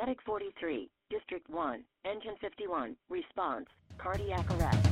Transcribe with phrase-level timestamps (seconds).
[0.00, 3.66] Medic 43, District 1, Engine 51, response,
[3.98, 4.88] cardiac arrest.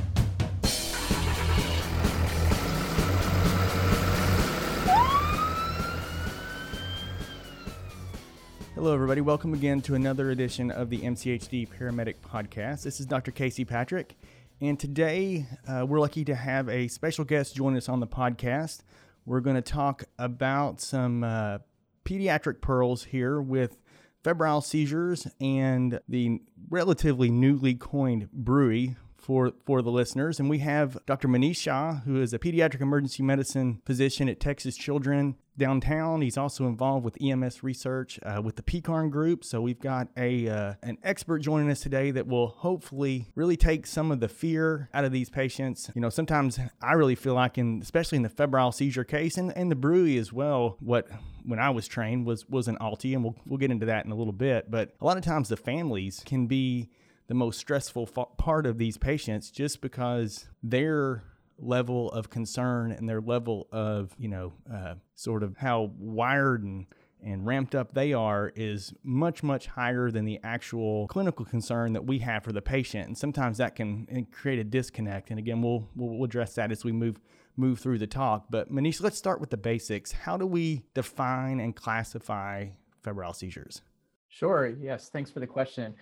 [8.75, 9.21] Hello, everybody.
[9.21, 12.83] Welcome again to another edition of the MCHD Paramedic Podcast.
[12.83, 13.31] This is Dr.
[13.31, 14.17] Casey Patrick,
[14.59, 18.81] and today uh, we're lucky to have a special guest join us on the podcast.
[19.25, 21.59] We're going to talk about some uh,
[22.03, 23.77] pediatric pearls here with
[24.27, 28.93] febrile seizures and the relatively newly coined BRUE
[29.27, 30.39] for, for the listeners.
[30.39, 31.27] And we have Dr.
[31.27, 36.21] Manish Shah, who is a pediatric emergency medicine physician at Texas Children downtown.
[36.21, 39.43] He's also involved with EMS research uh, with the PECARN group.
[39.43, 43.85] So we've got a uh, an expert joining us today that will hopefully really take
[43.85, 45.91] some of the fear out of these patients.
[45.93, 49.51] You know, sometimes I really feel like in especially in the febrile seizure case and,
[49.57, 51.07] and the BRUE as well, what
[51.43, 54.11] when I was trained was was an ALTE, and we'll we'll get into that in
[54.11, 54.71] a little bit.
[54.71, 56.89] But a lot of times the families can be
[57.27, 61.23] the most stressful part of these patients just because their
[61.59, 66.85] level of concern and their level of you know uh, sort of how wired and
[67.23, 72.05] and ramped up they are is much much higher than the actual clinical concern that
[72.05, 73.07] we have for the patient.
[73.07, 75.29] And sometimes that can create a disconnect.
[75.29, 77.19] And again we'll we'll address that as we move
[77.55, 78.45] move through the talk.
[78.49, 80.11] But manish let's start with the basics.
[80.11, 82.67] How do we define and classify
[83.03, 83.81] febrile seizures?
[84.29, 85.95] Sure yes thanks for the question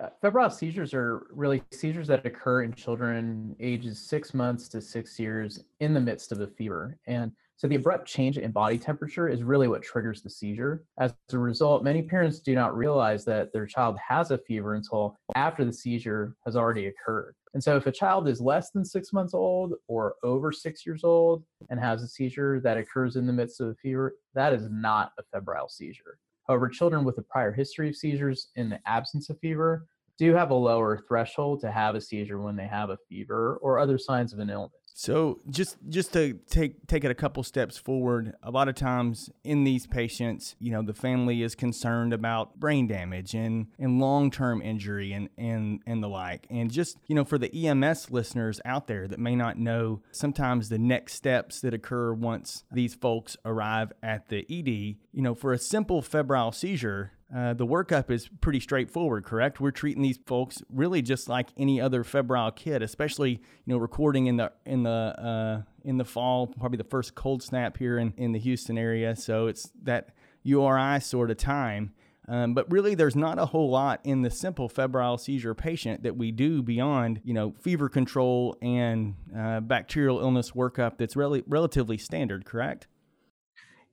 [0.00, 5.18] uh, febrile seizures are really seizures that occur in children ages six months to six
[5.18, 6.98] years in the midst of a fever.
[7.06, 10.84] And so the abrupt change in body temperature is really what triggers the seizure.
[10.98, 15.16] As a result, many parents do not realize that their child has a fever until
[15.34, 17.34] after the seizure has already occurred.
[17.54, 21.04] And so if a child is less than six months old or over six years
[21.04, 24.68] old and has a seizure that occurs in the midst of a fever, that is
[24.70, 26.18] not a febrile seizure.
[26.48, 29.86] However, children with a prior history of seizures in the absence of fever
[30.18, 33.78] do have a lower threshold to have a seizure when they have a fever or
[33.78, 34.85] other signs of an illness.
[34.98, 39.28] So just just to take take it a couple steps forward, a lot of times
[39.44, 44.62] in these patients, you know, the family is concerned about brain damage and and long-term
[44.62, 46.46] injury and and and the like.
[46.48, 50.70] And just, you know, for the EMS listeners out there that may not know sometimes
[50.70, 55.52] the next steps that occur once these folks arrive at the ED, you know, for
[55.52, 59.60] a simple febrile seizure, uh, the workup is pretty straightforward, correct?
[59.60, 64.26] We're treating these folks really just like any other febrile kid, especially you know recording
[64.26, 68.14] in the in the uh, in the fall, probably the first cold snap here in,
[68.16, 69.16] in the Houston area.
[69.16, 70.10] So it's that
[70.44, 71.92] URI sort of time.
[72.28, 76.16] Um, but really, there's not a whole lot in the simple febrile seizure patient that
[76.16, 81.98] we do beyond, you know, fever control and uh, bacterial illness workup that's really relatively
[81.98, 82.88] standard, correct?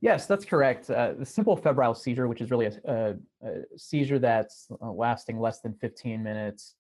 [0.04, 0.90] Yes, that's correct.
[0.90, 3.16] Uh, the simple febrile seizure, which is really a, a,
[3.48, 6.76] a seizure that's uh, lasting less than 15 minutes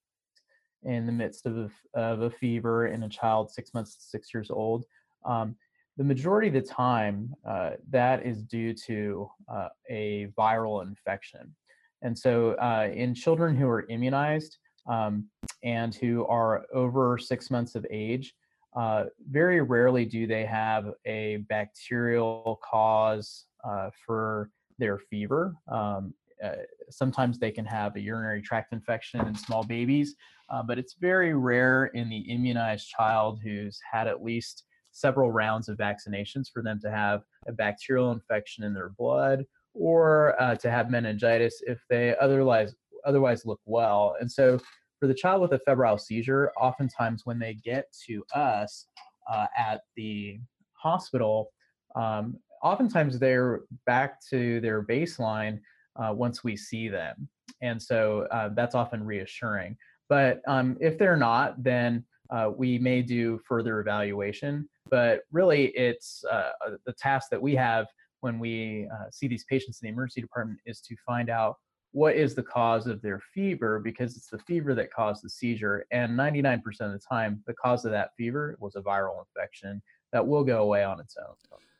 [0.83, 4.33] in the midst of a, of a fever in a child six months to six
[4.33, 4.83] years old.
[5.23, 5.55] Um,
[5.95, 11.55] the majority of the time, uh, that is due to uh, a viral infection.
[12.01, 15.27] And so, uh, in children who are immunized um,
[15.63, 18.35] and who are over six months of age,
[18.75, 25.55] uh, very rarely do they have a bacterial cause uh, for their fever.
[25.67, 26.13] Um,
[26.43, 26.55] uh,
[26.89, 30.15] sometimes they can have a urinary tract infection in small babies,
[30.49, 35.69] uh, but it's very rare in the immunized child who's had at least several rounds
[35.69, 40.69] of vaccinations for them to have a bacterial infection in their blood or uh, to
[40.69, 44.15] have meningitis if they otherwise otherwise look well.
[44.19, 44.59] And so
[45.03, 48.85] for the child with a febrile seizure, oftentimes when they get to us
[49.29, 50.39] uh, at the
[50.75, 51.49] hospital,
[51.97, 55.59] um, oftentimes they're back to their baseline
[55.97, 57.27] uh, once we see them.
[57.61, 59.75] And so uh, that's often reassuring.
[60.07, 64.69] But um, if they're not, then uh, we may do further evaluation.
[64.89, 66.51] But really, it's uh,
[66.85, 67.87] the task that we have
[68.21, 71.57] when we uh, see these patients in the emergency department is to find out
[71.93, 75.85] what is the cause of their fever because it's the fever that caused the seizure
[75.91, 79.81] and 99% of the time the cause of that fever was a viral infection
[80.11, 81.35] that will go away on its own.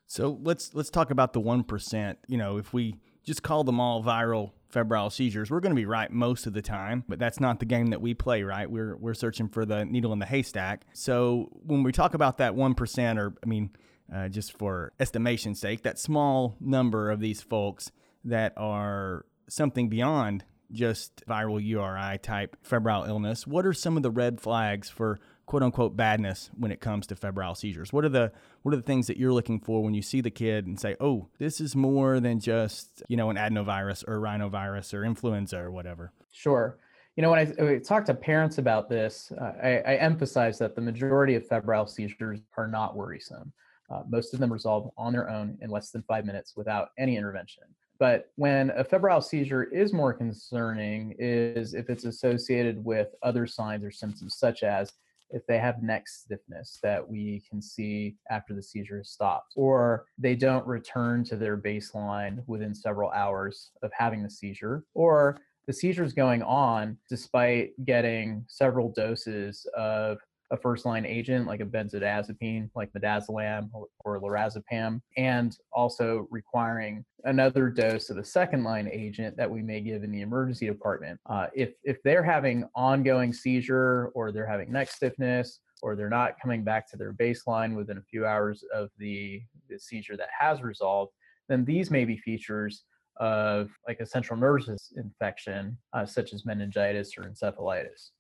[0.08, 4.04] So let's let's talk about the 1% you know if we just call them all
[4.04, 7.60] viral febrile seizures we're going to be right most of the time but that's not
[7.60, 8.70] the game that we play right?
[8.70, 10.86] We're we're searching for the needle in the haystack.
[10.94, 13.72] So when we talk about that 1% or i mean
[14.14, 17.92] uh, just for estimation's sake that small number of these folks
[18.26, 24.12] that are something beyond just viral URI type febrile illness, what are some of the
[24.12, 27.94] red flags for quote unquote badness when it comes to febrile seizures?
[27.94, 28.32] What are the
[28.64, 30.96] what are the things that you're looking for when you see the kid and say,
[31.00, 35.72] "Oh, this is more than just you know an adenovirus or rhinovirus or influenza or
[35.72, 36.12] whatever"?
[36.32, 36.78] Sure.
[37.16, 40.58] You know, when I, when I talk to parents about this, uh, I, I, emphasize
[40.58, 43.54] that the majority of febrile seizures are not worrisome.
[43.88, 47.16] Uh, most of them resolve on their own in less than five minutes without any
[47.16, 47.66] intervention.
[48.00, 53.84] But when a febrile seizure is more concerning is if it's associated with other signs
[53.84, 54.92] or symptoms, such as
[55.30, 60.06] if they have neck stiffness that we can see after the seizure has stopped, or
[60.18, 65.74] they don't return to their baseline within several hours of having the seizure, or the
[65.74, 70.20] seizure is going on despite getting several doses of
[70.54, 77.04] a first line agent like a benzodiazepine like midazolam or, or lorazepam and also requiring
[77.26, 81.20] another dose of a second line agent that we may give in the emergency department.
[81.26, 86.40] Uh, if if they're having ongoing seizure or they're having neck stiffness or they're not
[86.40, 90.62] coming back to their baseline within a few hours of the, the seizure that has
[90.62, 91.12] resolved
[91.50, 92.84] then these may be features
[93.18, 98.12] of like a central nervous infection uh, such as meningitis or encephalitis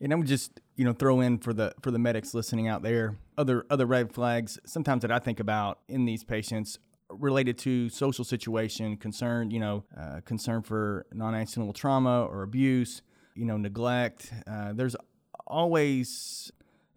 [0.00, 2.82] and I would just, you know, throw in for the for the medics listening out
[2.82, 6.78] there, other other red flags sometimes that I think about in these patients
[7.10, 13.02] related to social situation, concern, you know, uh, concern for non-accidental trauma or abuse,
[13.34, 14.32] you know, neglect.
[14.46, 14.94] Uh, there's
[15.46, 16.52] always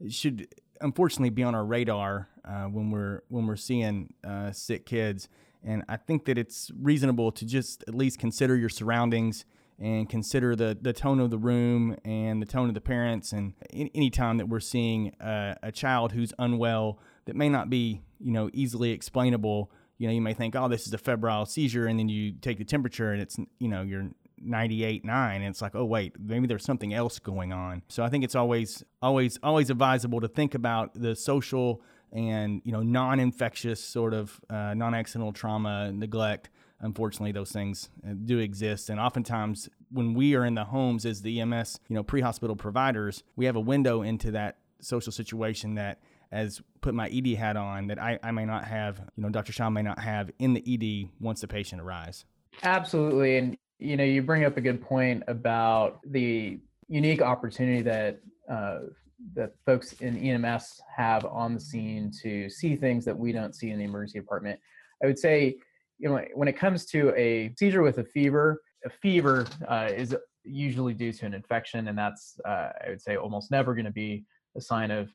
[0.09, 0.47] should
[0.81, 5.27] unfortunately be on our radar uh, when we're when we're seeing uh, sick kids,
[5.63, 9.45] and I think that it's reasonable to just at least consider your surroundings
[9.81, 13.31] and consider the, the tone of the room and the tone of the parents.
[13.33, 18.03] And any time that we're seeing a, a child who's unwell that may not be,
[18.19, 21.87] you know, easily explainable, you know, you may think, oh, this is a febrile seizure.
[21.87, 24.09] And then you take the temperature and it's, you know, you're
[24.43, 28.09] 98 9 and it's like oh wait maybe there's something else going on so i
[28.09, 31.79] think it's always always always advisable to think about the social
[32.11, 36.49] and you know non-infectious sort of uh, non-accidental trauma neglect
[36.81, 38.89] unfortunately those things uh, do exist.
[38.89, 43.23] And oftentimes when we are in the homes as the ems you know pre-hospital providers
[43.35, 45.99] we have a window into that social situation that
[46.31, 49.51] as put my ed hat on that I, I may not have you know dr
[49.51, 52.25] Shah may not have in the ed once the patient arrives.
[52.63, 53.37] Absolutely.
[53.37, 58.19] And you know you bring up a good point about the unique opportunity that
[58.49, 58.79] uh,
[59.33, 63.69] that folks in EMS have on the scene to see things that we don't see
[63.69, 64.59] in the emergency department.
[65.03, 65.57] I would say
[66.01, 70.15] you know, when it comes to a seizure with a fever, a fever uh, is
[70.43, 73.91] usually due to an infection, and that's uh, I would say almost never going to
[73.91, 74.25] be
[74.57, 75.09] a sign of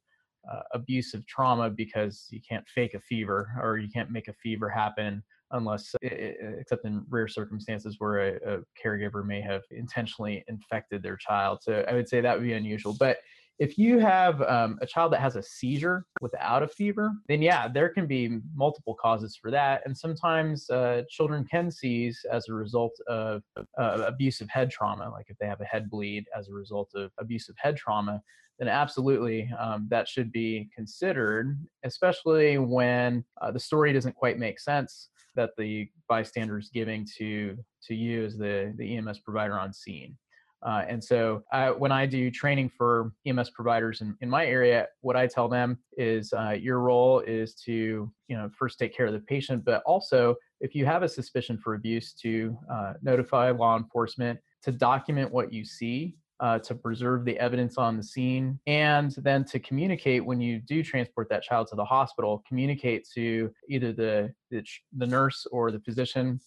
[0.51, 4.69] uh, abusive trauma because you can't fake a fever or you can't make a fever
[4.69, 11.17] happen unless except in rare circumstances where a, a, caregiver may have intentionally infected their
[11.17, 11.59] child.
[11.63, 13.19] So i would say that would be unusual but
[13.59, 17.69] if you have um, a child that has a seizure without a fever, then yeah,
[17.69, 19.83] there can be multiple causes for that.
[19.85, 25.27] And sometimes uh, children can seize as a result of uh, abusive head trauma, like
[25.29, 28.21] if they have a head bleed as a result of abusive head trauma,
[28.59, 34.61] then absolutely um, that should be considered, especially when uh, the story doesn't quite make
[34.61, 37.57] sense that the bystander is giving to
[37.87, 40.17] to you as the the EMS provider on scene.
[40.67, 44.89] Uh, and so uh, when I do training for EMS providers in, in my area,
[45.01, 49.07] what I tell them is uh, your role is to, you know, first take care
[49.07, 53.51] of the patient, but also if you have a suspicion for abuse to uh, notify
[53.53, 58.59] law enforcement, to document what you see, uh, to preserve the evidence on the scene,
[58.67, 63.53] and then to communicate when you do transport that child to the hospital, communicate to
[63.69, 64.65] either the, the,
[64.97, 66.41] the nurse or the physician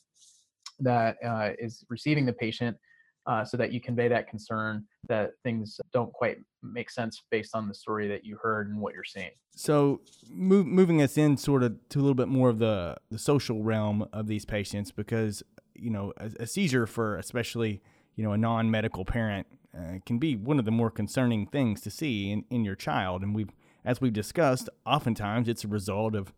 [0.80, 2.76] that uh, is receiving the patient
[3.30, 7.68] uh, so that you convey that concern that things don't quite make sense based on
[7.68, 9.30] the story that you heard and what you're seeing.
[9.56, 13.20] So, move, moving us in sort of to a little bit more of the, the
[13.20, 15.44] social realm of these patients, because,
[15.76, 17.82] you know, a, a seizure for especially,
[18.16, 19.46] you know, a non medical parent
[19.78, 23.22] uh, can be one of the more concerning things to see in, in your child.
[23.22, 23.52] And we've,
[23.86, 26.34] as we've discussed, oftentimes it's a result of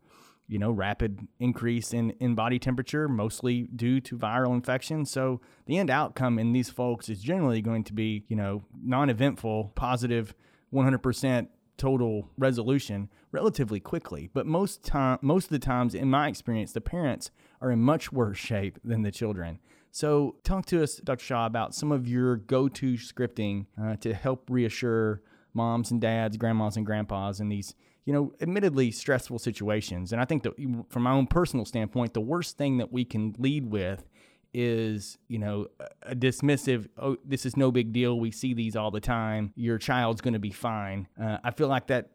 [0.52, 5.06] you know, rapid increase in, in body temperature, mostly due to viral infection.
[5.06, 9.72] So the end outcome in these folks is generally going to be, you know, non-eventful,
[9.76, 10.36] positive,
[10.74, 14.30] 100% total resolution relatively quickly.
[14.34, 17.32] But most time, most of the times, in my experience, the parents
[17.62, 19.60] are in much worse shape than the children.
[19.90, 21.24] So talk to us, Dr.
[21.24, 25.22] Shah, about some of your go-to scripting uh, to help reassure
[25.54, 27.74] moms and dads, grandmas and grandpas in these
[28.06, 30.12] you know, admittedly stressful situations.
[30.12, 30.54] And I think that
[30.90, 34.08] from my own personal standpoint, the worst thing that we can lead with
[34.54, 35.68] is, you know,
[36.04, 38.20] a dismissive, oh, this is no big deal.
[38.20, 39.54] We see these all the time.
[39.56, 41.08] Your child's going to be fine.
[41.22, 42.10] Uh, I feel like that,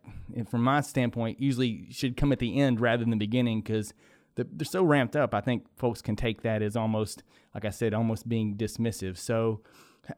[0.50, 3.94] from my standpoint, usually should come at the end rather than the beginning because
[4.34, 5.34] they're so ramped up.
[5.34, 7.22] I think folks can take that as almost,
[7.54, 9.16] like I said, almost being dismissive.
[9.16, 9.62] So,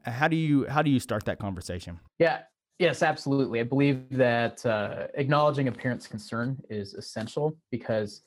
[0.03, 1.99] how do you how do you start that conversation?
[2.19, 2.41] Yeah,
[2.79, 3.59] Yes, absolutely.
[3.59, 8.21] I believe that uh, acknowledging a parent's concern is essential because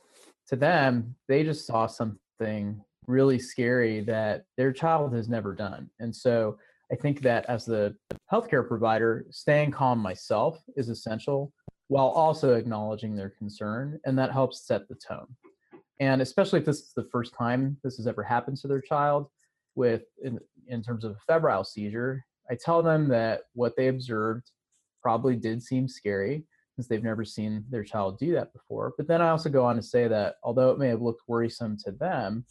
[0.49, 5.89] to them, they just saw something really scary that their child has never done.
[6.01, 6.59] And so
[6.93, 7.97] I think that as the
[8.31, 11.51] healthcare provider, staying calm myself is essential
[11.89, 13.99] while also acknowledging their concern.
[14.05, 15.29] And that helps set the tone.
[15.99, 19.29] And especially if this is the first time this has ever happened to their child,
[19.75, 24.51] with in, in terms of a febrile seizure, I tell them that what they observed
[25.01, 26.45] probably did seem scary
[26.77, 28.93] since they've never seen their child do that before.
[28.99, 31.79] But then I also go on to say that although it may have looked worrisome
[31.85, 32.45] to them,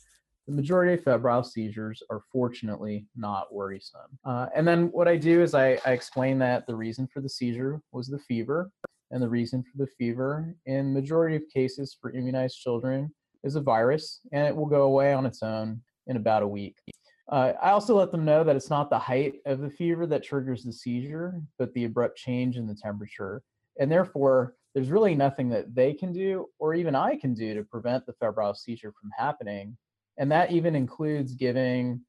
[0.48, 4.18] the majority of febrile seizures are fortunately not worrisome.
[4.26, 7.30] Uh, and then what I do is I, I explain that the reason for the
[7.30, 8.72] seizure was the fever,
[9.12, 13.62] and the reason for the fever in majority of cases for immunized children is a
[13.62, 16.78] virus, and it will go away on its own in about a week.
[17.32, 20.24] Uh, I also let them know that it's not the height of the fever that
[20.24, 23.42] triggers the seizure, but the abrupt change in the temperature.
[23.80, 27.64] And therefore, there's really nothing that they can do or even I can do to
[27.64, 29.78] prevent the febrile seizure from happening.
[30.18, 32.02] And that even includes giving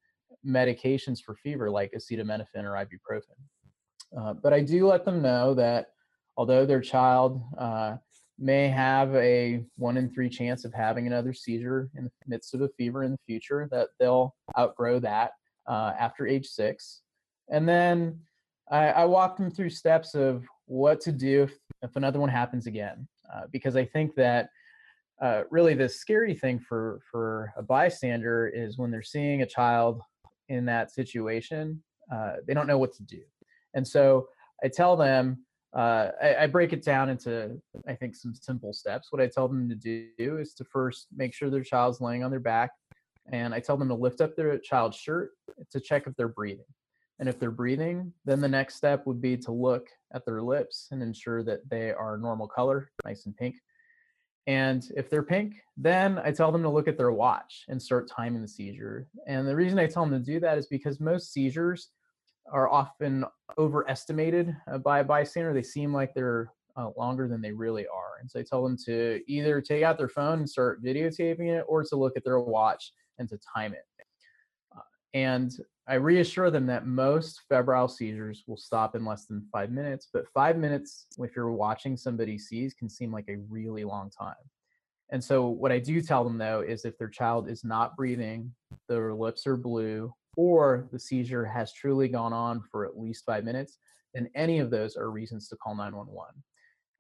[0.45, 3.39] medications for fever like acetaminophen or ibuprofen.
[4.19, 5.89] Uh, but I do let them know that
[6.37, 7.97] although their child uh,
[8.43, 12.61] may have a one in three chance of having another seizure in the midst of
[12.61, 15.33] a fever in the future, that they'll outgrow that
[15.69, 17.03] uh, after age six.
[17.51, 18.19] And then
[18.71, 22.67] I, I walk them through steps of what to do if, if another one happens
[22.67, 24.49] again, uh, because I think that
[25.21, 30.01] uh, really the scary thing for for a bystander is when they're seeing a child
[30.49, 31.83] in that situation,
[32.13, 33.23] uh, they don't know what to do,
[33.75, 34.27] and so
[34.65, 39.09] I tell them uh, I, I, break it down into I think some simple steps.
[39.11, 42.31] What I tell them to do is to first make sure their child's laying on
[42.31, 42.73] their back,
[43.31, 45.31] and I tell them to lift up their child's shirt
[45.71, 46.67] to check if they're breathing.
[47.19, 50.89] And if they're breathing, then the next step would be to look at their lips
[50.91, 53.57] and ensure that they are normal color, nice and pink.
[54.47, 58.11] And if they're pink, then I tell them to look at their watch and start
[58.11, 59.07] timing the seizure.
[59.27, 61.91] And the reason I tell them to do that is because most seizures
[62.51, 63.25] are often
[63.59, 65.53] overestimated uh, by a bystander.
[65.53, 68.21] They seem like they're uh, longer than they really are.
[68.21, 71.65] And so I tell them to either take out their phone and start videotaping it
[71.69, 73.85] or to look at their watch and to time it.
[74.75, 74.81] Uh,
[75.15, 75.53] and
[75.89, 80.29] I reassure them that most febrile seizures will stop in less than five minutes, but
[80.33, 84.35] five minutes, if you're watching somebody seize, can seem like a really long time.
[85.11, 88.55] And so, what I do tell them though is if their child is not breathing,
[88.89, 93.45] their lips are blue, or the seizure has truly gone on for at least five
[93.45, 93.79] minutes,
[94.15, 96.35] then any of those are reasons to call 911.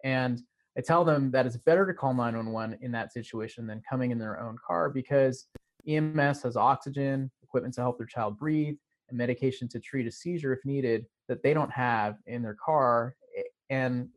[0.04, 0.40] And
[0.76, 4.18] I tell them that it's better to call 911 in that situation than coming in
[4.18, 5.46] their own car because
[5.86, 8.76] EMS has oxygen, equipment to help their child breathe,
[9.08, 13.14] and medication to treat a seizure if needed that they don't have in their car.
[13.36, 14.08] Eh, and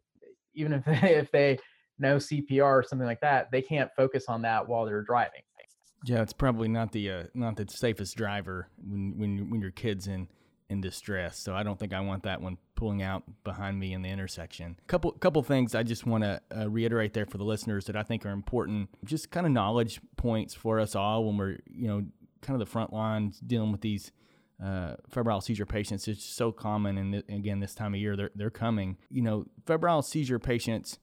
[0.53, 1.60] even if they, if they
[2.00, 5.41] know CPR or something like that, they can't focus on that while they're driving.
[6.05, 10.07] Yeah, it's probably not the uh, not the safest driver when when when your kid's
[10.07, 10.27] in
[10.69, 11.39] in distress.
[11.39, 14.77] So I don't think I want that one pulling out behind me in the intersection.
[14.88, 18.03] Couple couple things I just want to uh, reiterate there for the listeners that I
[18.03, 18.89] think are important.
[19.03, 22.03] Just kind of knowledge points for us all when we're you know
[22.41, 24.12] kind of the front lines dealing with these
[24.63, 26.07] uh, febrile seizure patients.
[26.07, 28.97] It's so common, and th- again, this time of year they're they're coming.
[29.09, 31.00] You know, febrile seizure patients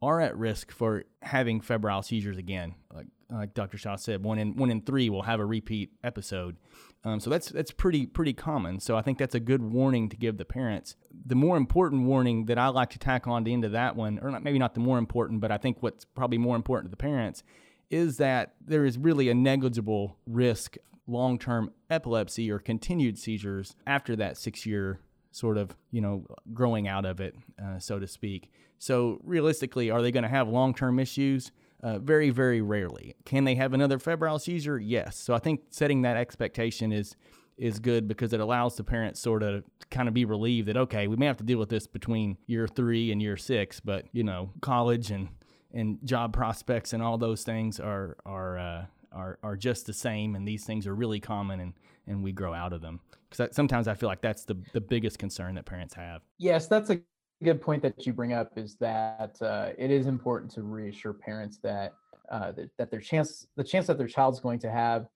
[0.00, 2.74] are at risk for having febrile seizures again.
[2.92, 3.78] Like like Dr.
[3.78, 6.56] Shah said, one in one in three will have a repeat episode.
[7.04, 8.80] Um, so that's that's pretty pretty common.
[8.80, 10.96] So I think that's a good warning to give the parents.
[11.24, 14.18] The more important warning that I like to tack on to end of that one,
[14.20, 16.90] or not, maybe not the more important, but I think what's probably more important to
[16.90, 17.42] the parents
[17.90, 24.16] is that there is really a negligible risk long term epilepsy or continued seizures after
[24.16, 28.50] that six year sort of you know growing out of it, uh, so to speak.
[28.78, 31.52] So realistically, are they going to have long term issues?
[31.82, 33.14] Uh, very, very rarely.
[33.24, 34.78] Can they have another febrile seizure?
[34.78, 35.16] Yes.
[35.16, 37.16] So I think setting that expectation is
[37.58, 41.06] is good because it allows the parents sort of kind of be relieved that okay,
[41.06, 44.24] we may have to deal with this between year three and year six, but you
[44.24, 45.28] know, college and
[45.72, 50.34] and job prospects and all those things are are uh, are are just the same,
[50.34, 51.74] and these things are really common, and
[52.06, 53.00] and we grow out of them.
[53.28, 56.22] Because sometimes I feel like that's the the biggest concern that parents have.
[56.38, 57.00] Yes, that's a
[57.42, 61.58] good point that you bring up is that uh, it is important to reassure parents
[61.62, 61.92] that,
[62.30, 65.06] uh, that that their chance the chance that their child's going to have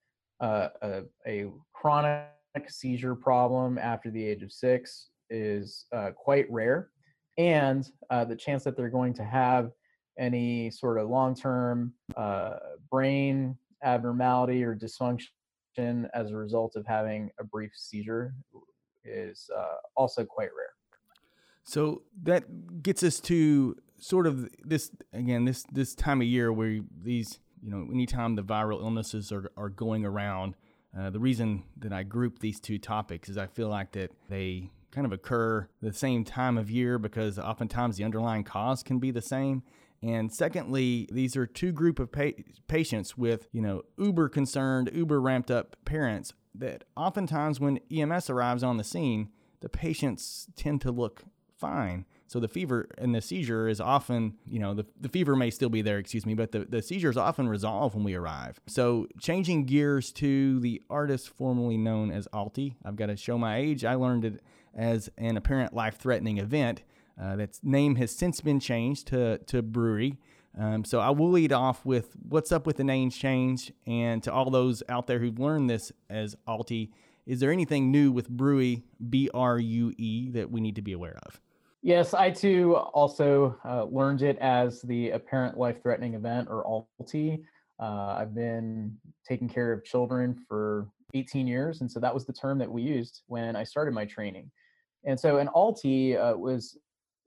[0.40, 2.28] uh, a, a, chronic
[2.68, 6.90] seizure problem after the age of six is uh, quite rare.
[7.38, 9.70] And uh, the chance that they're going to have
[10.18, 12.56] any sort of long term uh,
[12.90, 15.28] brain abnormality or dysfunction
[16.12, 18.34] as a result of having a brief seizure
[19.04, 19.48] is
[19.96, 20.74] also quite rare.
[21.64, 26.81] So that gets us to sort of this again this this time of year where
[27.02, 30.55] these you know anytime the viral illnesses are, are going around
[30.99, 34.71] uh, the reason that i group these two topics is i feel like that they
[34.90, 39.11] kind of occur the same time of year because oftentimes the underlying cause can be
[39.11, 39.62] the same.
[40.02, 45.21] And secondly these are two group of pa- patients with you know uber concerned uber
[45.21, 49.29] ramped up parents that oftentimes when ems arrives on the scene
[49.61, 51.25] the patients tend to look
[51.61, 52.07] fine.
[52.26, 55.69] So the fever and the seizure is often, you know, the, the fever may still
[55.69, 58.61] be there, excuse me, but the, the seizure is often resolved when we arrive.
[58.67, 63.57] So changing gears to the artist formerly known as ALTE, I've got to show my
[63.57, 63.85] age.
[63.85, 64.43] I learned it
[64.75, 66.83] as an apparent life threatening event.
[67.21, 70.12] Uh, that's name has since been changed to, to BRUE.
[70.59, 74.33] Um, so I will lead off with what's up with the name change, and to
[74.33, 76.90] all those out there who've learned this as ALTE,
[77.26, 80.93] is there anything new with Brue, B R U E, that we need to be
[80.93, 81.40] aware of?
[81.82, 87.40] Yes, I too also uh, learned it as the apparent life threatening event or ALTE.
[87.80, 92.34] Uh, I've been taking care of children for 18 years, and so that was the
[92.34, 94.50] term that we used when I started my training.
[95.04, 96.76] And so an ALTE uh, was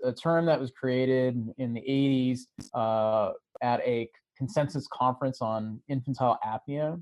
[0.04, 2.42] a term that was created in the 80s
[2.76, 3.34] uh,
[3.64, 4.08] at a
[4.38, 7.02] consensus conference on infantile apnea.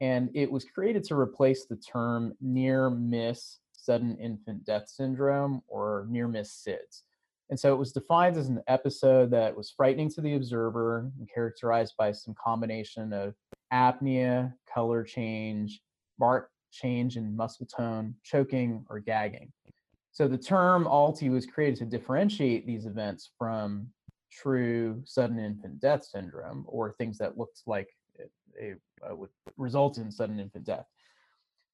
[0.00, 6.06] And it was created to replace the term near miss sudden infant death syndrome or
[6.08, 7.02] near miss SIDS.
[7.50, 11.28] And so it was defined as an episode that was frightening to the observer and
[11.32, 13.34] characterized by some combination of
[13.72, 15.82] apnea, color change,
[16.18, 19.52] marked change in muscle tone, choking, or gagging.
[20.12, 23.88] So the term ALTE was created to differentiate these events from
[24.30, 29.98] true sudden infant death syndrome or things that looked like it, it uh, would result
[29.98, 30.86] in sudden infant death.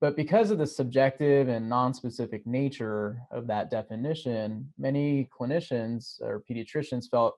[0.00, 7.06] But because of the subjective and non-specific nature of that definition, many clinicians or pediatricians
[7.10, 7.34] felt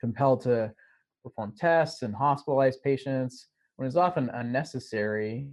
[0.00, 0.72] compelled to
[1.24, 5.48] perform tests and hospitalize patients when it's often unnecessary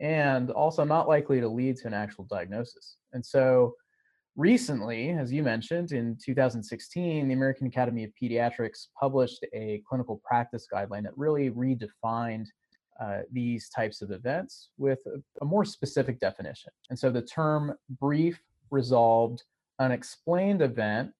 [0.00, 2.96] and also not likely to lead to an actual diagnosis.
[3.12, 3.76] And so
[4.34, 10.66] recently, as you mentioned, in 2016, the American Academy of Pediatrics published a clinical practice
[10.72, 12.46] guideline that really redefined
[13.00, 16.70] uh, these types of events with a, a, more specific definition.
[16.90, 19.42] And so the term brief, resolved,
[19.78, 21.10] unexplained event,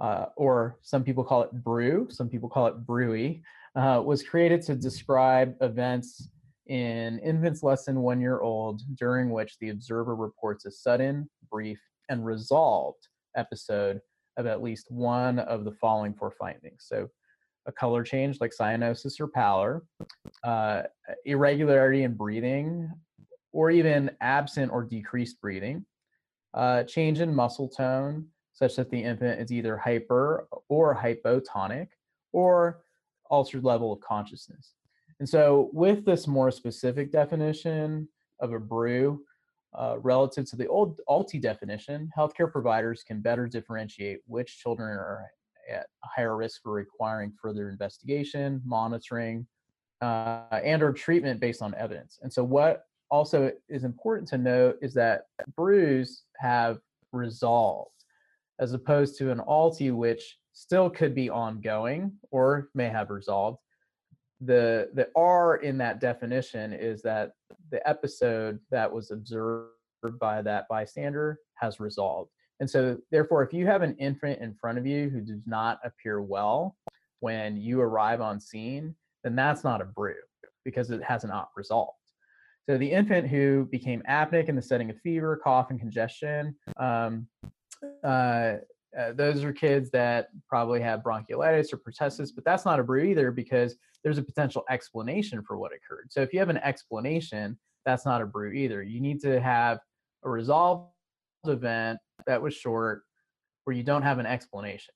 [0.00, 3.42] uh, or some people call it brew, some people call it brewy,
[3.76, 6.28] uh, was created to describe events
[6.66, 11.80] in infants less than one year old during which the observer reports a sudden, brief,
[12.08, 14.00] and resolved episode
[14.36, 16.84] of at least one of the following four findings.
[16.86, 17.08] So
[17.68, 19.84] a color change like cyanosis or pallor,
[20.42, 20.82] uh,
[21.26, 22.90] irregularity in breathing,
[23.52, 25.84] or even absent or decreased breathing,
[26.54, 31.88] uh, change in muscle tone, such that the infant is either hyper or hypotonic,
[32.32, 32.80] or
[33.30, 34.74] altered level of consciousness.
[35.20, 38.08] And so, with this more specific definition
[38.40, 39.22] of a BRUE,
[39.74, 45.26] uh, relative to the old ALTE definition, healthcare providers can better differentiate which children are
[45.70, 49.46] at higher risk for requiring further investigation, monitoring,
[50.00, 52.18] uh, and or treatment based on evidence.
[52.22, 55.22] And so what also is important to note is that
[55.56, 56.78] BRUEs have
[57.12, 57.90] resolved
[58.58, 63.58] as opposed to an ALTE which still could be ongoing or may have resolved.
[64.40, 67.32] The the R in that definition is that
[67.70, 69.70] the episode that was observed
[70.20, 72.30] by that bystander has resolved.
[72.60, 75.78] And so, therefore, if you have an infant in front of you who does not
[75.84, 76.76] appear well
[77.20, 80.14] when you arrive on scene, then that's not a BRUE
[80.64, 81.92] because it has not resolved.
[82.68, 87.28] So, the infant who became apneic in the setting of fever, cough, and congestion, um,
[88.02, 88.56] uh,
[88.98, 93.04] uh, those are kids that probably have bronchiolitis or pertussis, but that's not a BRUE
[93.04, 96.08] either because there's a potential explanation for what occurred.
[96.10, 98.82] So, if you have an explanation, that's not a BRUE either.
[98.82, 99.78] You need to have
[100.24, 100.90] a resolved
[101.46, 103.02] event that was short
[103.64, 104.94] where you don't have an explanation.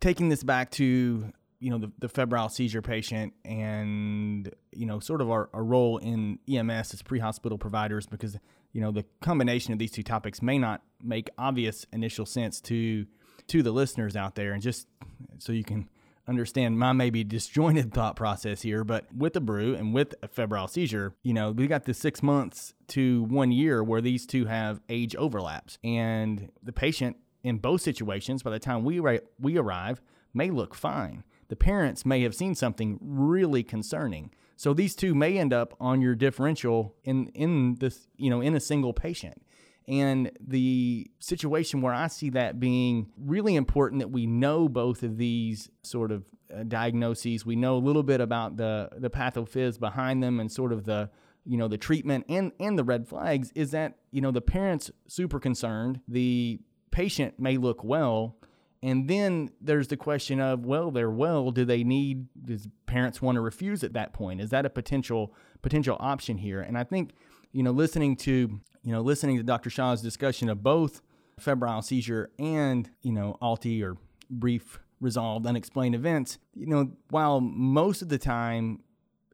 [0.00, 5.20] Taking this back to you know the, the febrile seizure patient and you know sort
[5.20, 8.36] of our, our role in EMS as pre-hospital providers because
[8.72, 13.06] you know the combination of these two topics may not make obvious initial sense to
[13.46, 14.86] to the listeners out there and just
[15.38, 15.88] so you can
[16.28, 20.68] understand my maybe disjointed thought process here, but with a BRUE and with a febrile
[20.68, 24.80] seizure, you know, we got the six months to one year where these two have
[24.88, 25.78] age overlaps.
[25.84, 29.00] And the patient in both situations, by the time we,
[29.38, 30.00] we arrive,
[30.34, 31.24] may look fine.
[31.48, 34.32] The parents may have seen something really concerning.
[34.56, 38.54] So these two may end up on your differential in in this, you know, in
[38.54, 39.42] a single patient.
[39.88, 45.16] And the situation where I see that being really important that we know both of
[45.16, 50.22] these sort of uh, diagnoses, we know a little bit about the the pathophys behind
[50.22, 51.10] them and sort of the
[51.44, 54.90] you know the treatment and and the red flags is that you know the parents
[55.06, 56.58] super concerned, the
[56.90, 58.36] patient may look well,
[58.82, 61.50] and then there's the question of, well, they're well.
[61.50, 62.26] Do they need?
[62.44, 64.40] Does parents want to refuse at that point?
[64.40, 66.60] Is that a potential potential option here?
[66.60, 67.12] And I think,
[67.52, 69.68] you know, listening to you know, listening to Dr.
[69.68, 71.02] Shah's discussion of both
[71.40, 73.96] febrile seizure and you know, ALTE or
[74.30, 78.78] brief resolved unexplained events, you know, while most of the time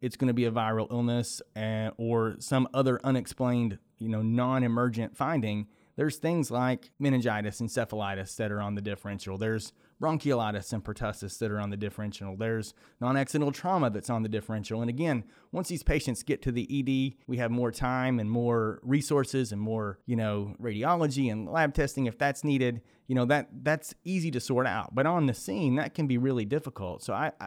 [0.00, 5.16] it's going to be a viral illness uh, or some other unexplained, you know, non-emergent
[5.16, 5.68] finding
[6.02, 9.38] there's things like meningitis, encephalitis that are on the differential.
[9.38, 12.36] There's bronchiolitis and pertussis that are on the differential.
[12.36, 14.80] There's non accidental trauma that's on the differential.
[14.80, 18.80] And again, once these patients get to the ED, we have more time and more
[18.82, 22.82] resources and more, you know, radiology and lab testing if that's needed.
[23.06, 24.96] You know, that that's easy to sort out.
[24.96, 27.04] But on the scene, that can be really difficult.
[27.04, 27.46] So I, I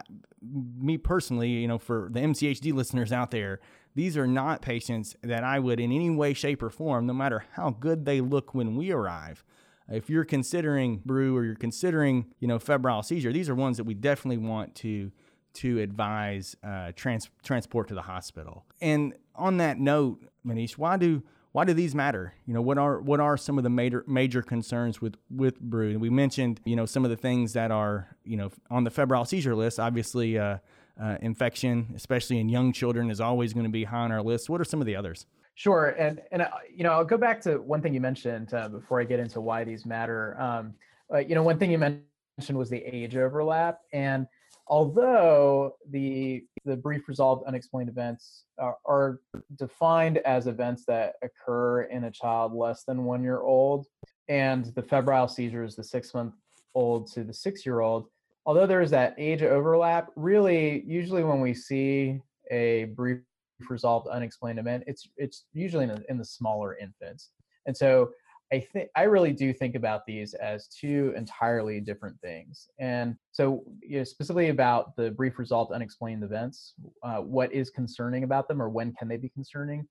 [0.80, 3.60] me personally, you know, for the MCHD listeners out there,
[3.96, 7.44] these are not patients that I would, in any way, shape, or form, no matter
[7.52, 9.42] how good they look when we arrive,
[9.88, 13.84] if you're considering BRUE or you're considering, you know, febrile seizure, these are ones that
[13.84, 15.10] we definitely want to
[15.54, 18.66] to advise uh, trans- transport to the hospital.
[18.82, 22.34] And on that note, Manish, why do why do these matter?
[22.44, 25.92] You know, what are what are some of the major major concerns with with BRUE?
[25.92, 28.90] and We mentioned, you know, some of the things that are, you know, on the
[28.90, 29.80] febrile seizure list.
[29.80, 30.58] Obviously, uh,
[31.00, 34.48] uh, infection, especially in young children, is always going to be high on our list.
[34.48, 35.26] What are some of the others?
[35.54, 38.68] Sure, and and uh, you know I'll go back to one thing you mentioned uh,
[38.68, 40.38] before I get into why these matter.
[40.40, 40.74] Um,
[41.12, 44.26] uh, you know, one thing you mentioned was the age overlap, and
[44.68, 49.20] although the the brief resolved unexplained events are, are
[49.56, 53.86] defined as events that occur in a child less than one year old,
[54.28, 56.34] and the febrile seizure is the six month
[56.74, 58.08] old to the six year old,
[58.46, 63.20] although there is that age overlap, really, usually when we see a brief
[63.68, 67.30] resolved unexplained event, it's it's usually in the, in the smaller infants.
[67.66, 68.10] And so
[68.52, 72.68] I think I really do think about these as two entirely different things.
[72.78, 78.22] And so, you know, specifically about the brief resolved unexplained events, uh, what is concerning
[78.22, 79.88] about them, or when can they be concerning?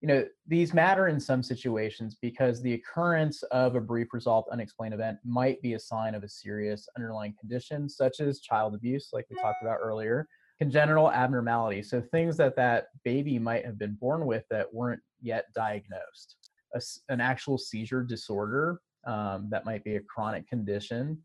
[0.00, 4.94] You know these matter in some situations because the occurrence of a brief resolved unexplained
[4.94, 9.26] event might be a sign of a serious underlying condition such as child abuse like
[9.30, 10.28] we talked about earlier
[10.58, 11.82] congenital abnormality.
[11.82, 16.36] So things that that baby might have been born with that weren't yet diagnosed.
[16.74, 16.80] A,
[17.10, 21.18] an actual seizure disorder um, that might be a chronic condition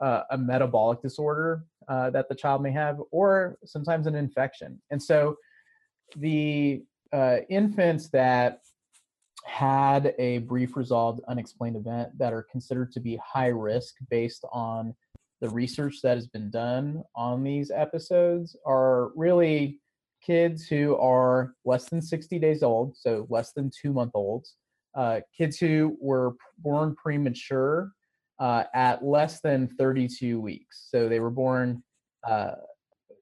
[0.00, 4.80] uh, a metabolic disorder uh, that the child may have or sometimes an infection.
[4.90, 5.36] And so
[6.16, 8.60] the uh, infants that
[9.44, 14.94] had a brief resolved unexplained event that are considered to be high risk based on
[15.40, 19.80] the research that has been done on these episodes are really
[20.24, 24.56] kids who are less than 60 days old, so less than two month olds,
[24.94, 27.92] uh, kids who were born premature
[28.40, 30.88] uh, at less than 32 weeks.
[30.90, 31.82] So they were born
[32.28, 32.52] uh,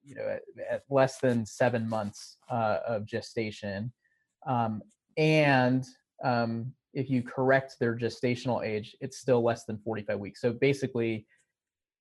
[0.05, 3.93] you know at, at less than seven months uh, of gestation
[4.47, 4.83] um,
[5.17, 5.85] and
[6.23, 10.40] um, if you correct their gestational age it's still less than 45 weeks.
[10.40, 11.27] So basically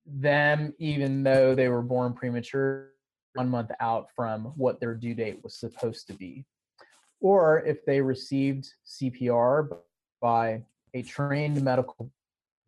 [0.06, 2.90] them even though they were born premature
[3.34, 6.44] one month out from what their due date was supposed to be.
[7.20, 9.68] Or if they received cpr
[10.20, 10.62] by
[10.94, 12.10] a trained medical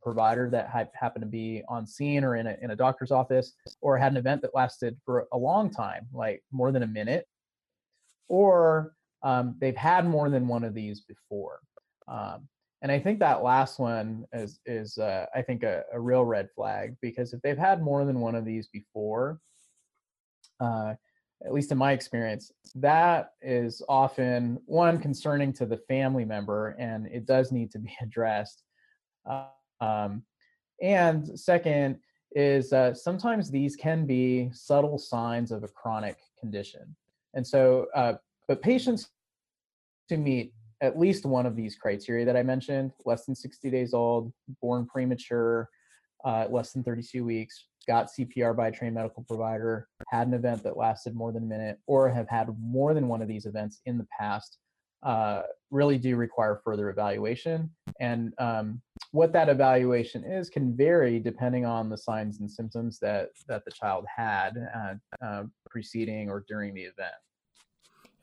[0.07, 3.99] provider that happened to be on scene or in a, in a doctor's office or
[3.99, 7.27] had an event that lasted for a long time like more than a minute.
[8.29, 8.93] Or
[9.25, 11.59] um, they've had more than one of these before.
[12.07, 12.49] Um,
[12.83, 16.47] and i think that last one is is uh, i think a, a, real red
[16.55, 19.41] flag because if they've had more than one of these before
[20.61, 20.93] uh,
[21.45, 27.07] at least in my experience that is often one concerning to the family member and
[27.07, 28.63] it does need to be addressed.
[29.29, 29.47] Uh,
[29.81, 30.23] um,
[30.83, 31.99] and second
[32.33, 36.95] is uh, sometimes these can be subtle signs of a chronic condition.
[37.35, 38.15] And so, uh,
[38.49, 39.09] but patients
[40.09, 43.95] to meet at least one of these criteria that I mentioned, less than 60 days
[43.95, 45.71] old, born premature,
[46.25, 50.63] uh, less than 32 weeks, got CPR by a trained medical provider, had an event
[50.65, 53.81] that lasted more than a minute, or have had more than one of these events
[53.87, 54.59] in the past,
[55.03, 57.71] uh, really do require further evaluation.
[58.01, 63.31] And um, what that evaluation is can vary depending on the signs and symptoms that
[63.49, 67.15] that the child had uh, uh, preceding or during the event.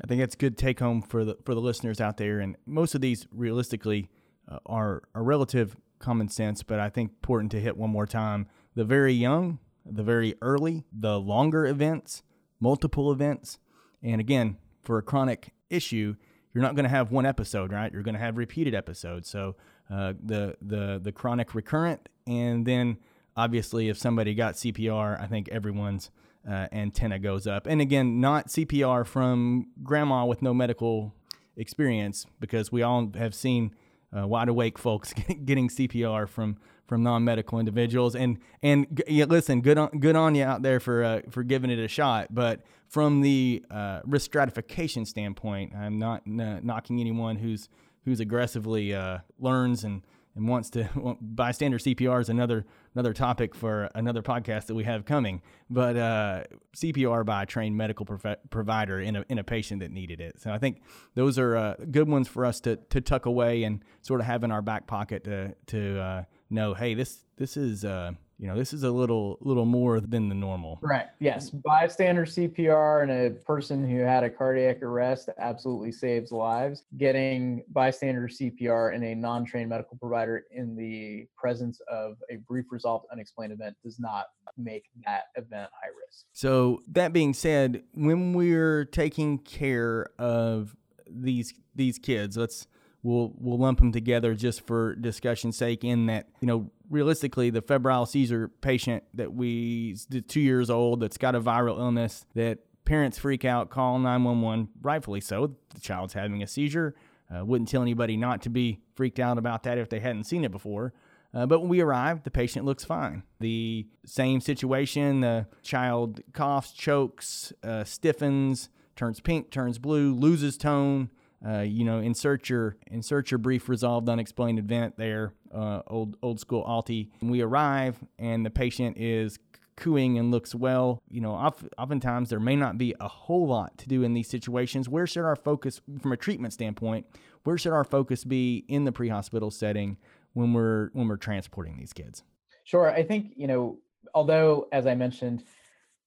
[0.04, 2.39] I think that's good take home for the for the listeners out there.
[2.39, 4.10] And most of these, realistically,
[4.50, 8.48] uh, are are relative common sense, but I think important to hit one more time:
[8.76, 12.24] the very young, the very early, the longer events,
[12.60, 13.60] multiple events,
[14.02, 16.15] and again, for a chronic issue,
[16.54, 17.91] you're not going to have one episode, right?
[17.91, 19.30] You're going to have repeated episodes.
[19.30, 19.56] So
[19.89, 22.98] uh, the the the chronic recurrent, and then
[23.36, 26.12] obviously if somebody got CPR, I think everyone's
[26.50, 27.67] uh, antenna goes up.
[27.67, 31.13] And again, not CPR from grandma with no medical
[31.56, 33.74] experience, because we all have seen
[34.15, 35.13] uh, wide awake folks
[35.46, 38.15] getting CPR from from non-medical individuals.
[38.15, 41.69] And and yeah, listen, good on good on you out there for uh, for giving
[41.69, 42.34] it a shot.
[42.34, 47.69] But from the uh, risk stratification standpoint, I'm not n- knocking anyone who's
[48.06, 50.04] who's aggressively uh, learns and
[50.36, 50.89] and wants to
[51.22, 55.42] bystander CPR is another another topic for another podcast that we have coming.
[55.70, 56.44] But uh,
[56.76, 60.42] CPR by a trained medical prof- provider in a in a patient that needed it.
[60.42, 60.82] So I think
[61.16, 64.44] those are uh, good ones for us to to tuck away and sort of have
[64.44, 68.12] in our back pocket to to uh, know, hey, this this is uh,
[68.43, 70.77] you know this is a little little more than the normal.
[70.82, 71.49] Right yes.
[71.49, 76.84] Bystander cpr and a person who had a cardiac arrest absolutely saves lives.
[76.97, 83.06] Getting bystander cpr in a non-trained medical provider in the presence of a brief resolved
[83.13, 84.25] unexplained event does not
[84.58, 86.25] make that event high risk.
[86.34, 90.75] So that being said when we're taking care of
[91.10, 92.67] these these kids let's
[93.04, 97.62] we'll we'll lump them together just for discussion's sake in that you know realistically the
[97.62, 99.96] febrile seizure patient that we
[100.28, 105.22] two years old that's got a viral illness that parents freak out call 911 rightfully
[105.22, 106.96] so the child's having a seizure.
[107.34, 110.44] Uh, wouldn't tell anybody not to be freaked out about that if they hadn't seen
[110.44, 110.94] it before.
[111.34, 113.24] Uh, but when we arrive the patient looks fine.
[113.39, 121.10] The same situation the child coughs chokes uh, stiffens turns pink turns blue loses tone
[121.45, 126.39] uh, you know, insert your insert your brief resolved unexplained event there, uh, old old
[126.39, 127.08] school ALTE.
[127.21, 129.39] we arrive and the patient is
[129.75, 131.01] cooing and looks well.
[131.10, 131.32] You know,
[131.77, 134.88] oftentimes there may not be a whole lot to do in these situations.
[134.88, 137.06] Where should our focus, from a treatment standpoint,
[137.43, 139.97] where should our focus be in the pre-hospital setting
[140.34, 142.23] when we're when we're transporting these kids?
[142.63, 143.79] Sure, I think you know,
[144.13, 145.43] although as I mentioned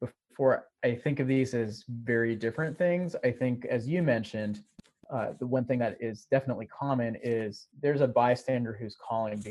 [0.01, 3.15] before, I think of these as very different things.
[3.23, 4.63] I think, as you mentioned
[5.11, 9.43] uh, the one thing that is definitely common is there's a bystander who's calling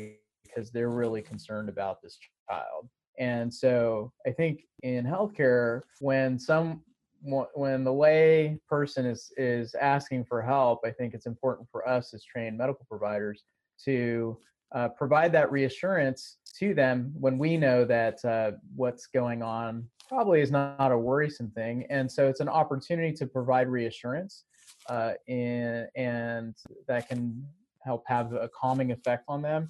[0.44, 2.88] because they're really concerned about this child.
[3.18, 6.82] And so I think in healthcare, when some
[7.22, 12.12] when the lay person is is asking for help, I think it's important for us
[12.14, 13.44] as trained medical providers
[13.84, 14.38] to
[14.74, 20.40] uh, provide that reassurance to them when we know that uh, what's going on probably
[20.40, 21.86] is not a worrisome thing.
[21.90, 24.44] And so it's an opportunity to provide reassurance
[24.88, 26.54] uh, and, and
[26.88, 27.46] that can
[27.82, 29.68] help have a calming effect on them.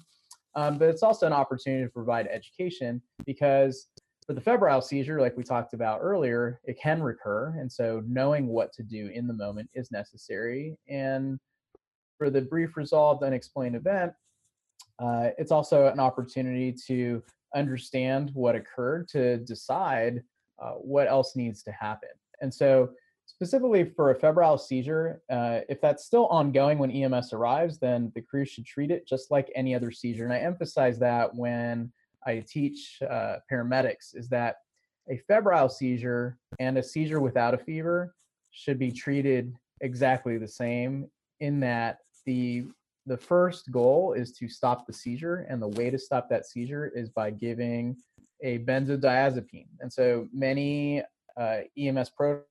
[0.55, 3.87] Um, but it's also an opportunity to provide education because
[4.25, 7.55] for the febrile seizure, like we talked about earlier, it can recur.
[7.59, 10.75] And so knowing what to do in the moment is necessary.
[10.89, 11.39] And
[12.17, 14.11] for the brief resolved unexplained event,
[14.99, 17.23] uh, it's also an opportunity to
[17.55, 20.21] understand what occurred to decide
[20.61, 22.09] uh, what else needs to happen.
[22.41, 22.89] And so
[23.37, 28.21] specifically for a febrile seizure, uh, if that's still ongoing when EMS arrives, then the
[28.21, 30.23] crew should treat it just like any other seizure.
[30.23, 31.91] And I emphasize that when
[32.25, 34.55] I teach uh, paramedics is that
[35.07, 38.15] a febrile seizure and a seizure without a fever
[38.49, 41.07] should be treated exactly the same
[41.39, 42.65] in that the
[43.05, 46.87] the first goal is to stop the seizure and the way to stop that seizure
[46.87, 47.95] is by giving
[48.41, 51.03] a benzodiazepine and so many
[51.39, 52.47] uh, ems protocols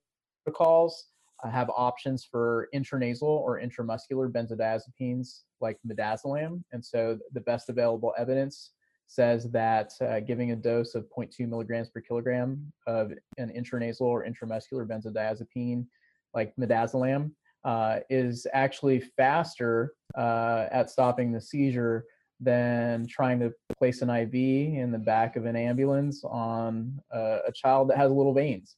[0.47, 1.05] protocols
[1.43, 6.63] uh, have options for intranasal or intramuscular benzodiazepines like midazolam.
[6.71, 8.71] And so the best available evidence
[9.07, 14.25] says that uh, giving a dose of 0.2 milligrams per kilogram of an intranasal or
[14.25, 15.85] intramuscular benzodiazepine
[16.33, 17.31] like midazolam
[17.63, 22.05] uh, is actually faster uh, at stopping the seizure
[22.39, 27.51] than trying to place an IV in the back of an ambulance on a, a
[27.51, 28.75] child that has little veins.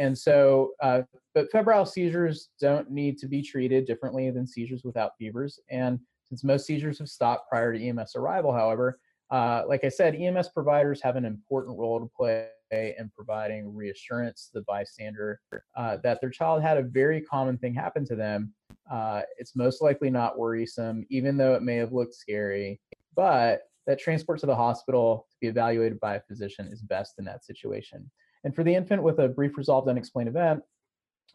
[0.00, 1.02] And so, uh,
[1.34, 5.60] but febrile seizures don't need to be treated differently than seizures without fevers.
[5.70, 8.98] And since most seizures have stopped prior to EMS arrival, however,
[9.30, 14.46] Uh, like I said, EMS providers have an important role to play in providing reassurance
[14.46, 15.40] to the bystander
[15.76, 18.52] uh, that their child had a very common thing happen to them.
[18.90, 22.80] Uh, it's most likely not worrisome, even though it may have looked scary,
[23.14, 27.24] but that transport to the hospital to be evaluated by a physician is best in
[27.24, 28.10] that situation.
[28.44, 30.62] And for the infant with a brief resolved unexplained event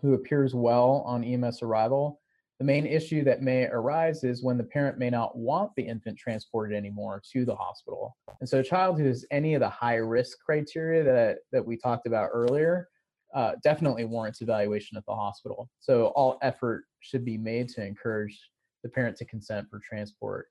[0.01, 2.19] who appears well on EMS arrival,
[2.59, 6.17] the main issue that may arise is when the parent may not want the infant
[6.17, 8.15] transported anymore to the hospital.
[8.39, 11.75] And so a child who has any of the high risk criteria that, that we
[11.75, 12.87] talked about earlier
[13.33, 15.69] uh, definitely warrants evaluation at the hospital.
[15.81, 18.39] So all effort should be made to encourage
[18.83, 20.47] the parent to consent for transport,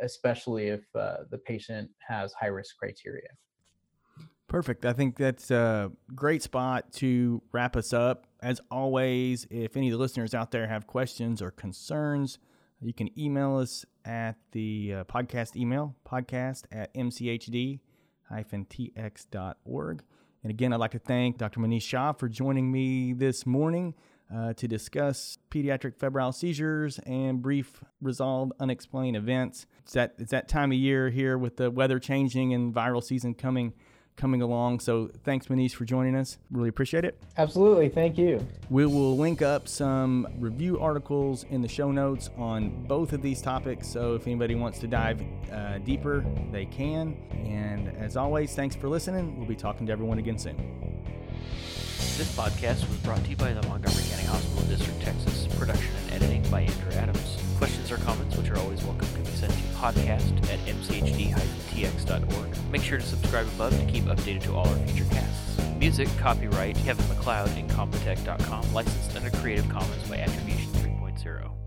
[0.00, 3.28] especially if uh, the patient has high risk criteria.
[4.52, 4.84] Perfect.
[4.84, 8.26] I think that's a great spot to wrap us up.
[8.42, 12.38] As always, if any of the listeners out there have questions or concerns,
[12.78, 17.80] you can email us at the uh, podcast email, podcast at mchd
[18.30, 20.02] tx.org.
[20.42, 21.58] And again, I'd like to thank Dr.
[21.60, 23.94] Manish Shah for joining me this morning
[24.34, 29.66] uh, to discuss pediatric febrile seizures and brief resolved unexplained events.
[29.84, 33.32] It's that, it's that time of year here with the weather changing and viral season
[33.32, 33.72] coming
[34.16, 34.80] coming along.
[34.80, 36.38] So thanks, Manish, for joining us.
[36.50, 37.20] Really appreciate it.
[37.36, 37.88] Absolutely.
[37.88, 38.46] Thank you.
[38.70, 43.42] We will link up some review articles in the show notes on both of these
[43.42, 43.88] topics.
[43.88, 45.22] So if anybody wants to dive
[45.52, 47.16] uh, deeper, they can.
[47.32, 49.38] And as always, thanks for listening.
[49.38, 50.56] We'll be talking to everyone again soon.
[52.18, 55.46] This podcast was brought to you by the Montgomery County Hospital District, Texas.
[55.56, 57.38] Production and editing by Andrew Adams.
[57.56, 59.08] Questions or comments, which are always welcome,
[59.48, 62.48] to podcast at mchd-tx.org.
[62.70, 65.58] Make sure to subscribe above to keep updated to all our future casts.
[65.78, 71.61] Music, copyright, Kevin MacLeod and Compotech.com, licensed under Creative Commons by Attribution 3.0.